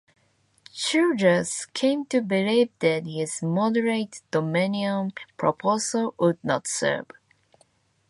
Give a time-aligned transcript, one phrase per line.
[0.73, 7.05] Childers came to believe that his moderate "dominion" proposal would not serve.